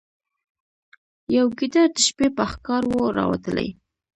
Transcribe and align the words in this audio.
یو 1.35 1.47
ګیدړ 1.57 1.87
د 1.93 1.97
شپې 2.05 2.27
په 2.37 2.43
ښکار 2.51 2.83
وو 2.91 3.15
راوتلی 3.17 3.67